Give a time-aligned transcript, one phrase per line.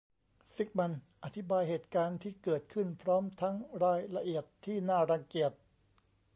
[0.53, 5.51] ซิกมันด์อธิบายเหตุการณ์ที่เกิดขึ้นพร้อมทั้งรายละเอียดที่น่ารังเกียจ